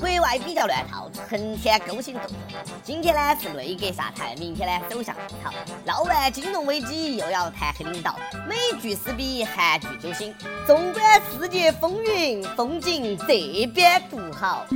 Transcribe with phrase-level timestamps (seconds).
[0.00, 2.34] 国外比较乱套，成天勾心斗角。
[2.82, 5.52] 今天呢是内阁下台，明天呢首相吐槽。
[5.84, 8.18] 闹完金融危机，又要弹劾领导。
[8.48, 10.34] 美剧撕逼，韩剧揪心。
[10.66, 14.66] 纵观世界风云，风景这边独好。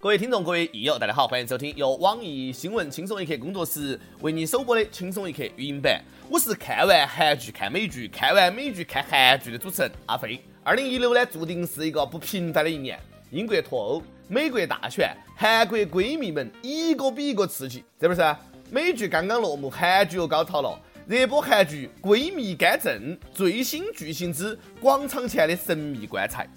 [0.00, 6.00] 各位听众，各位益友，大家好，欢迎收听由网易新闻轻松一刻工作室为你首播的轻松一刻语音版。
[6.28, 10.40] 我是看完韩剧看美剧，看完美剧看韩剧的主持人阿飞。
[10.62, 12.96] 二零一六呢，注定是一个不平凡的一年。
[13.30, 18.36] 英国脱欧，美国大选，韩国闺蜜们一个比一个刺激，是不是？
[18.70, 20.76] 美剧刚刚落幕，韩剧又高潮了。
[21.06, 22.92] 热播韩剧《闺蜜干政》
[23.32, 26.48] 最新剧情之广场前的神秘棺材。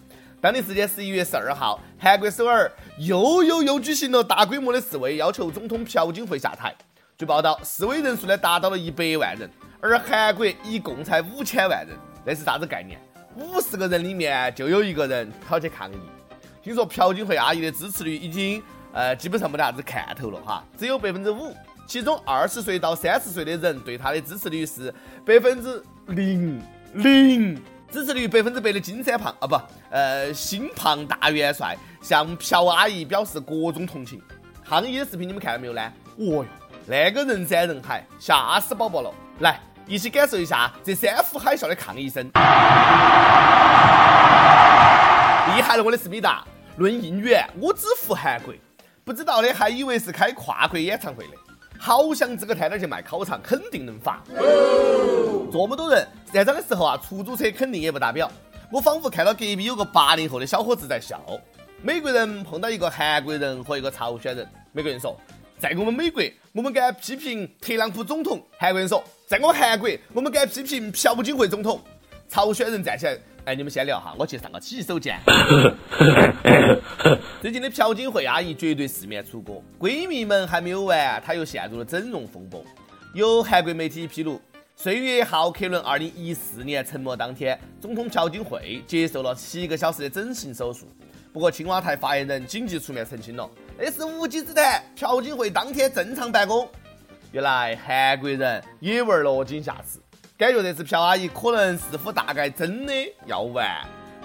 [0.42, 6.74] 当地时间十一月十二号，韩国首尔又又又举行了大规模的示威，要求总统朴槿惠下台。
[7.20, 9.48] 据报道，示威人数呢达到了一百万人，
[9.80, 13.00] 而韩国一共才五千万人，那是啥子概念？
[13.36, 15.98] 五十个人里面就有一个人跑去抗议。
[16.64, 18.64] 听说朴槿惠阿姨的支持率已经
[18.94, 21.54] 呃基本上没得啥子看头了哈，只有百分之五。
[21.86, 24.94] 其中二十岁到三十岁的人对她的支持率是
[25.26, 34.22] 百分之零零，支持率百分之百的金三胖啊不呃新胖大元帅向朴阿姨表示各种同情。
[34.66, 35.82] 抗议的视频你们看到没有呢？
[36.18, 36.46] 哦哟，
[36.88, 39.14] 那个人山人海，吓死宝宝了！
[39.40, 42.26] 来，一起感受一下这三呼海啸的抗议声。
[45.46, 46.46] 厉害了，我的思密达！
[46.78, 48.54] 论应援，我只服韩国。
[49.04, 51.34] 不知道的还以为是开跨国演唱会的。
[51.78, 54.24] 好想支个摊点去卖烤肠，肯定能发。
[55.52, 58.32] 这么多人站岗的时候啊，出租车肯定也不打表。
[58.72, 61.22] 我仿佛看到隔壁有个八零后的小伙子在笑。
[61.82, 65.16] 美国人碰到一个韩国人和一个朝鲜人，美国人说
[65.60, 66.24] ：“在我们美国，
[66.54, 71.82] 我们敢批评特朗普总统。”韩国人说：“在我们韩国，我们敢批评朴槿惠总统。”
[72.30, 73.18] 朝鲜人站起来。
[73.46, 75.20] 哎，你们先聊哈，我去上个洗手间。
[77.42, 82.64] 最近的朴槿惠阿姨绝对四面楚歌，闺蜜们还没有完，她又陷入了整容风波。
[83.14, 84.40] 有韩国媒体披露，
[84.78, 90.88] 岁月号客轮二零一四年沉没当天，总统朴槿惠接受了七个小时的整形手术。
[91.34, 96.66] 不过青瓦台发言人紧急出面澄清了，那是无稽之谈，朴槿惠当天正常办公。
[97.34, 100.00] 原来韩国人也玩落井下石。
[100.44, 102.94] 感觉这次朴阿姨可能似乎大概真的
[103.26, 103.66] 要完，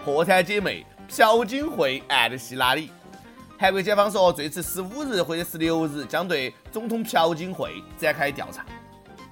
[0.04, 2.90] 破产姐妹朴槿惠案的希拉里。
[3.56, 8.66] 韩国检方说，最迟十五日或者十六日将对总统朴槿惠展开调查。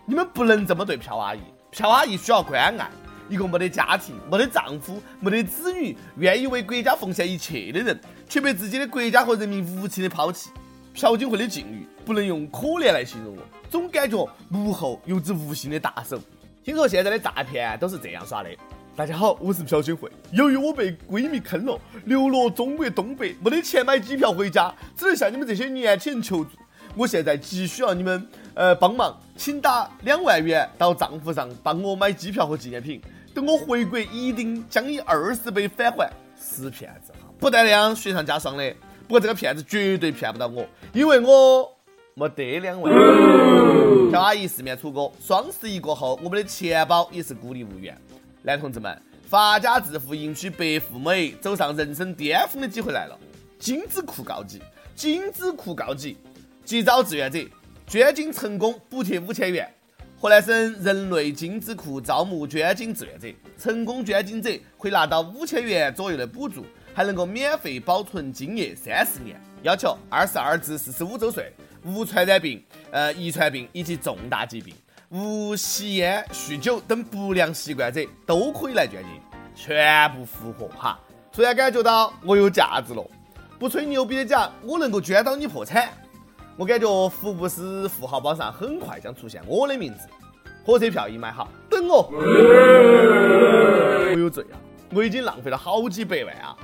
[0.04, 1.40] 你们不能这么对朴阿姨，
[1.72, 2.88] 朴阿姨需要关爱，
[3.28, 10.50] 一个没得家庭、没得丈夫、没得子女、愿意为国家奉献一切的人，却被自己的国家和人民无情的抛弃。
[10.94, 16.16] 朴槿惠的境遇不能用可怜来形容了，总感觉幕后有只无形的大手。
[16.66, 18.50] 听说现在的诈骗都是这样耍的。
[18.96, 20.10] 大家好，我是朴槿惠。
[20.32, 26.50] 由于我被闺蜜坑了，流落中国东北，没得钱买机票回家，只能向你们这些年轻人求助。
[26.96, 33.00] 我现在急需要你们呃帮忙，请打两万元到账户上帮我买机票和纪念品。
[33.32, 36.10] 等我回国，一定将以二十倍返还。
[36.36, 38.74] 是骗子哈，不带那样雪上加霜的。
[39.06, 41.75] 不过这个骗子绝对骗不到我，因为我。
[42.18, 42.90] 没得两位。
[44.10, 45.12] 小阿姨四面楚歌。
[45.20, 47.94] 双十一过后，我们的钱包也是孤立无援。
[48.40, 53.18] 男同志们，发家致富、迎娶白富美、走上人生巅峰的机会来了！
[53.58, 54.62] 精子库告急，
[54.94, 56.16] 精子库告急！
[56.64, 57.38] 急招志愿者，
[57.86, 59.70] 捐精成功补贴五千元。
[60.18, 63.28] 河南省人类精子库招募捐精志愿者，
[63.58, 69.38] 成功捐精者可以拿到五千元左右的补助，还能够免费保存精液三十年。
[69.62, 71.52] 要求二十二至四十五周岁。
[71.86, 72.60] 无传染病、
[72.90, 74.74] 呃遗传病以及重大疾病，
[75.10, 79.12] 无吸烟、酗酒等不良习惯者都可以来捐精，
[79.54, 80.98] 全部符合哈。
[81.32, 83.08] 突然感觉到我有价值了，
[83.56, 85.88] 不吹牛逼的讲，我能够捐到你破产。
[86.56, 90.08] 我感觉福布斯富豪榜上很快将出现我的名字，
[90.64, 92.10] 火车票已买好，等我。
[94.12, 94.58] 我有罪啊！
[94.92, 96.56] 我已经浪费了好几百万啊！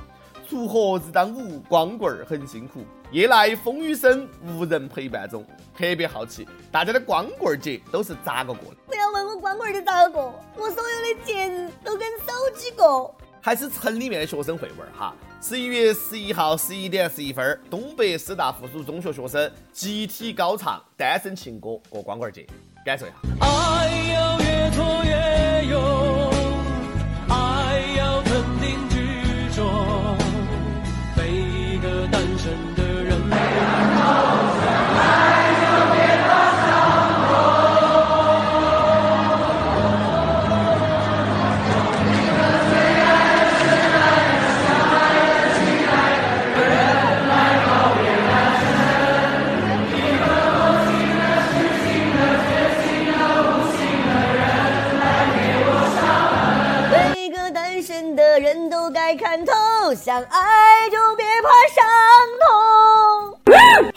[0.49, 2.83] 锄禾日当午，光棍儿很辛苦。
[3.13, 5.45] 夜来风雨声，无人陪伴中。
[5.77, 8.77] 特别好奇，大家的光棍节都是咋个过的？
[8.87, 12.25] 不要问我光棍节咋个过，我所有的节日都跟手
[12.55, 13.15] 机过。
[13.39, 15.15] 还是城里面的学生会玩哈。
[15.39, 22.47] 十一月十一号十一点十一分，东北师大附属中学学生集体高唱《单身情歌》过光棍节，
[22.83, 23.15] 感受一下。
[23.41, 25.42] 爱要越拖越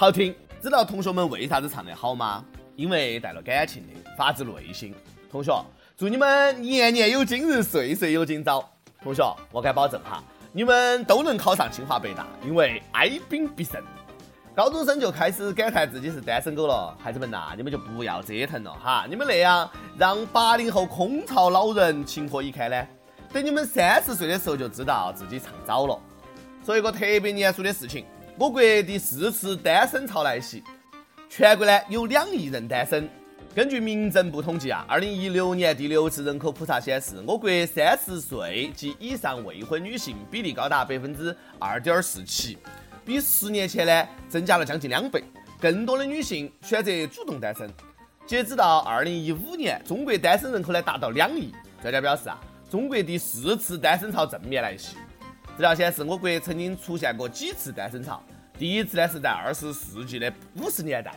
[0.07, 0.33] 好听，
[0.63, 2.45] 知道同学们为啥子唱得好吗？
[2.77, 4.95] 因为带了感情的，发自内心。
[5.29, 5.53] 同学，
[5.97, 8.65] 祝你们年年有今日，岁岁有今朝。
[9.03, 9.21] 同学，
[9.51, 10.23] 我敢保证哈，
[10.53, 13.83] 你们都能考上清华北大，因为哀兵必胜。
[14.55, 19.07] 高中生就开始感叹自己是单身狗了，孩子们呐，你们就不要折腾了哈！
[19.11, 19.69] 你们那样
[19.99, 22.87] 让八零后空巢老人情何以堪呢？
[23.33, 25.99] 等你们三十岁的时候就知道自己唱早了。
[26.65, 28.05] 说一个特别严肃的事情，
[28.39, 30.63] 我国第四次单身潮来袭，
[31.27, 33.09] 全国呢有两亿人单身。
[33.55, 42.59] 根据民政部统计啊，二零一六年第六次人口普查显示，我国三十岁及以上未婚女性比例高达百分之二点四七。
[43.07, 45.25] 比十年前呢，增加了将近两倍，
[45.59, 47.71] 更多的女性选择主动单身。
[48.27, 51.55] 截止到二零一五年，中国单身人口呢达到两亿。
[51.81, 52.39] 专家表示啊，
[52.71, 54.99] 中国第四次单身潮正面来袭。
[55.57, 58.23] 资料显示，我国曾经出现过几次单身潮。
[58.59, 61.15] 第一次呢是在二十世纪的五十年代，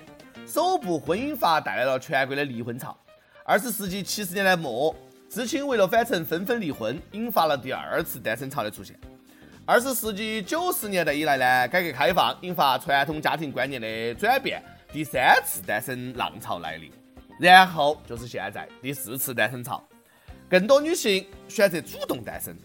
[0.47, 2.97] 首部婚姻法带来了全国的离婚潮。
[3.43, 4.95] 二十世纪七十年代末，
[5.29, 8.97] 知青为了返城纷纷离婚，引发了第二次单身潮的出现。
[9.65, 14.63] 二十世纪九十年代以来呢，改革开放引发传统家庭观念的转变，
[14.93, 16.89] 第三次单身浪潮来临，
[17.41, 19.83] 然后就是现在第四次单身潮，
[20.49, 22.57] 更多女性选择主动单身，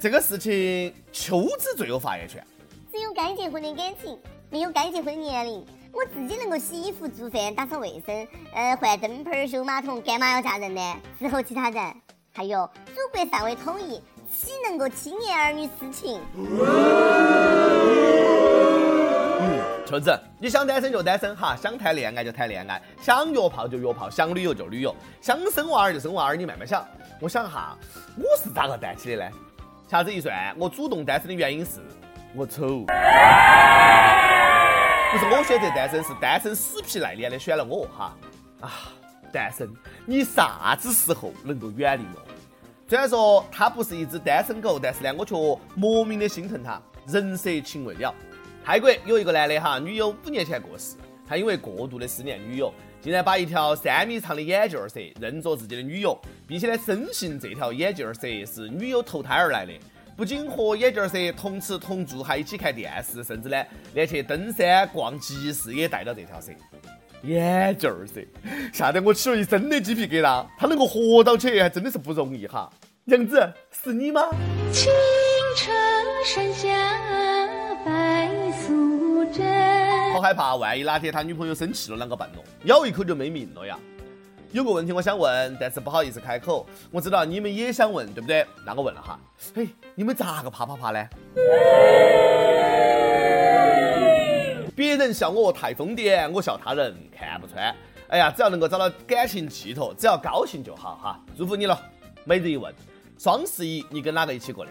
[0.00, 2.44] 这个事情秋子最有发言权。
[2.92, 4.18] 只有该结婚的感情，
[4.50, 5.64] 没有该结婚的年龄。
[5.92, 10.80] 我自己能够洗衣服、做饭、打扫卫生，呃，换灯泡、修马桶，干嘛要嫁人呢？
[11.20, 11.94] 伺候其他人，
[12.32, 14.00] 还有祖国尚未统一。
[14.34, 16.18] 岂能够轻言儿女私情？
[19.40, 26.82] 嗯，秋子，你想单身就单身哈，想谈恋爱就谈恋爱，想约炮就约炮，想旅游就旅游，想生娃儿就生娃儿，你慢慢想。
[27.20, 27.76] 我想哈，
[28.16, 29.30] 我是咋个单起的呢？
[29.88, 31.80] 掐指一算，我主动单身的原因是
[32.34, 32.84] 我丑，
[35.10, 38.16] 不是我选择单身，是单身死皮赖脸的选了我哈。
[38.60, 38.70] 啊，
[39.32, 39.68] 单身，
[40.06, 42.22] 你啥子时候能够远离我？
[42.88, 45.34] 虽然说他不是一只单身狗，但是呢，我却
[45.74, 48.14] 莫名的心疼他，人舍情未了。
[48.64, 50.96] 泰国有一个男的哈，女友五年前过世，
[51.28, 56.16] 他因为过度的思念女友，竟然把一条三米长的眼镜蛇认作自己的女友，
[56.46, 59.72] 并且呢，深信这条眼镜蛇是女友投胎而来的。
[60.16, 63.60] 不仅和眼镜蛇同吃同住，还一起看电视，甚至呢，
[63.92, 66.52] 连去登山逛集市也带着这条蛇。
[67.22, 68.24] 眼镜儿噻，
[68.72, 70.46] 吓得我起了一身的鸡皮疙瘩。
[70.56, 72.72] 他能够活到起，还真的是不容易哈。
[73.04, 73.52] 娘子，
[73.82, 74.22] 是你吗？
[74.72, 74.92] 青
[75.56, 75.74] 城
[76.24, 76.68] 山下
[77.84, 79.81] 白素贞。
[80.12, 82.44] 好害怕，万一哪天他女朋友生气了，啷个办咯？
[82.64, 83.78] 咬一口就没命了呀。
[84.50, 86.66] 有个问题我想问，但是不好意思开口。
[86.90, 88.46] 我知道你们也想问，对不对？
[88.66, 89.18] 那我问了哈。
[89.54, 91.08] 嘿，你们咋个怕怕怕呢？
[94.76, 97.74] 别人笑我太疯癫，我笑他人看不穿。
[98.08, 101.18] 哎呀，只要能够找到感情寄托，只要高兴就好哈。
[101.38, 101.80] 祝福你了。
[102.24, 102.70] 每日一问：
[103.18, 104.70] 双十一你跟哪个一起过的？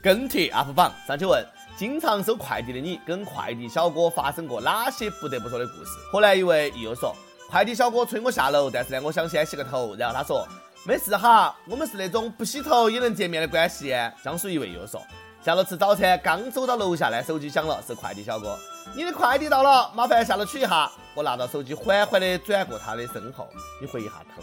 [0.00, 1.44] 跟帖 UP 榜上去问：
[1.76, 5.90] 经常收快递的你，跟快递小哥发生过哪些不得不说的故事？
[6.12, 7.14] 河南一位益友说：
[7.50, 9.96] 快递小哥催我下楼，但是呢，我想先洗个头。
[9.96, 10.46] 然后他说：
[10.86, 13.92] 没事哈，我们是那种不洗头也能见面的关系。
[14.22, 15.02] 江苏一位又说。
[15.44, 18.56] 下楼吃早餐，刚走到楼下呢，手机响了，是快递小哥。
[18.94, 20.90] 你的快递到了，麻烦下楼取一下。
[21.12, 23.48] 我拿到手机，缓缓的转过他的身后，
[23.80, 24.42] 你回一下头。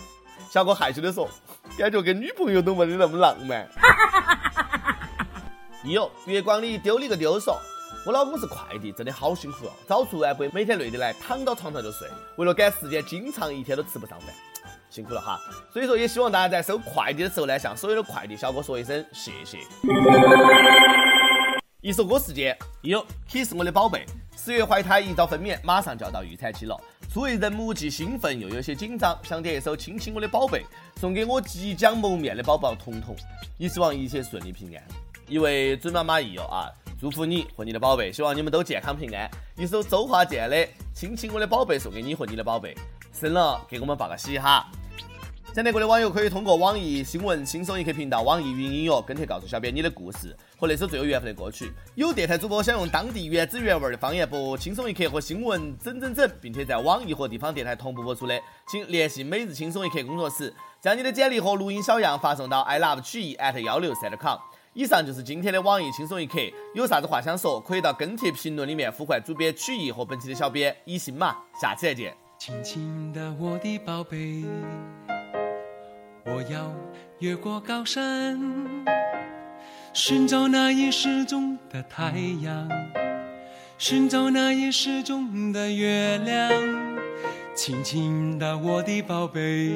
[0.51, 1.27] 小哥害羞的说
[1.79, 3.67] ：“感觉跟女朋友都没得那么浪漫。
[5.83, 7.59] ”有月光里丢了一个丢说
[8.05, 12.07] ：“我老公是快递，真的好辛苦哦，早出晚归，每天累得来，躺到床上就睡。
[12.37, 14.29] 为了赶时间，经常一天都吃不上饭。”
[14.91, 15.39] 辛苦了哈，
[15.73, 19.57] 所以说也希望大家在收快递的时候呢，向所有的快递小哥说一声谢谢。
[21.81, 24.05] 一首歌时间，有 Kiss 我的宝贝，
[24.37, 26.79] 十月怀胎一早分娩，马上就要到预产期了。
[27.11, 30.63] 初为人母，既兴奋又有些紧张，想点一首亲亲我的宝贝，
[30.97, 33.15] 送给我即将谋面的宝宝彤彤，
[33.57, 34.83] 也希望一切顺利平安。
[35.31, 36.67] 一位准妈妈益友啊，
[36.99, 39.31] 祝福你和你的宝贝，希望你们都健康平安。
[39.55, 42.75] 一首周华健的亲亲我的宝贝，送给你和你的宝贝，
[43.13, 44.69] 生了给我们报个喜哈。
[45.55, 51.71] 想听过的网友可以通过网易新闻轻松一刻频道、网易云音乐跟帖告诉小编你的故事和那首最有缘分的歌曲。
[51.95, 64.37] 有电台主播想用当地原汁原味的方言播轻松一刻和新闻整整整，并且在网易和地方电台同步播出的，请联系每日轻松一刻工作室，将你的简历和录音小样发送到 i love 曲艺 at 幺六三 com。
[64.73, 66.39] 以上就是今天的网易轻松一刻，
[66.73, 71.35] 有啥子话想说，可以到跟帖评论里面呼唤主编曲艺和本期的小编一心嘛。
[71.61, 72.15] 下期再见。
[72.39, 74.45] 亲亲的我的宝贝。
[76.25, 76.73] 我要
[77.19, 78.39] 越过高山，
[79.91, 82.69] 寻找那已失踪的太阳，
[83.77, 86.49] 寻找那已失踪的月亮，
[87.53, 89.73] 轻轻的我的宝贝，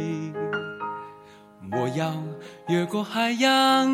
[1.72, 2.14] 我要
[2.68, 3.94] 越过海洋，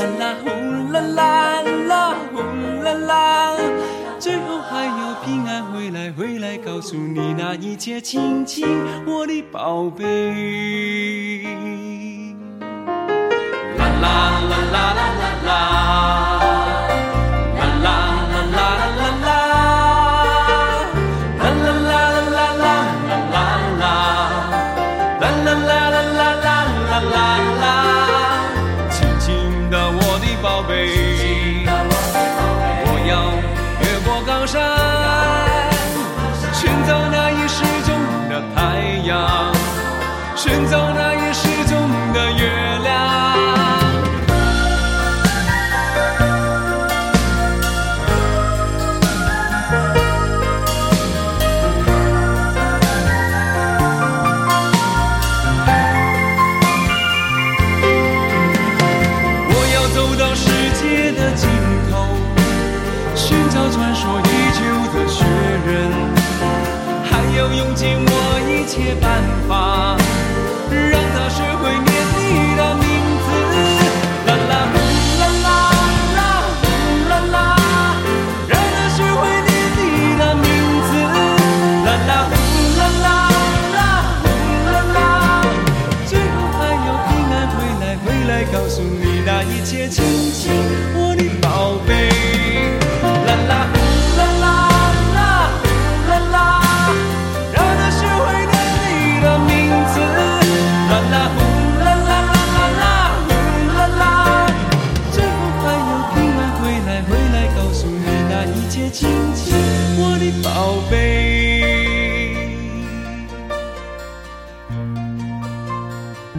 [0.00, 0.48] 啦啦呼
[0.92, 2.38] 啦啦啦呼
[2.82, 3.56] 啦啦，
[4.18, 8.66] 最后还要平安回来，回来告诉你那一切，亲亲
[9.06, 11.29] 我的宝贝。
[39.10, 39.52] 阳，
[40.36, 42.46] 寻找那已失踪的月
[42.84, 42.88] 亮。
[59.48, 60.46] 我要走到世
[60.78, 61.48] 界的尽
[61.90, 62.14] 头，
[63.16, 64.60] 寻找传说已久
[64.94, 65.24] 的雪
[65.66, 66.19] 人，
[67.40, 68.12] 要用尽我
[68.44, 69.96] 一切办法，
[70.68, 72.84] 让他学会念你的名
[73.24, 73.28] 字。
[74.26, 74.76] 啦啦呼
[75.18, 75.48] 啦啦
[76.16, 76.20] 啦
[76.60, 76.64] 呼
[77.08, 77.36] 啦啦，
[78.46, 79.80] 让他学会念你
[80.20, 80.44] 的名
[80.84, 80.92] 字。
[81.86, 82.36] 啦啦呼
[82.76, 83.08] 啦啦
[83.72, 83.80] 啦
[84.20, 84.28] 呼
[84.68, 85.00] 啦啦，
[86.04, 90.52] 最后还要平安回来，回来告诉你那一切，亲亲
[90.94, 92.19] 我的宝贝。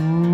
[0.01, 0.30] Mm.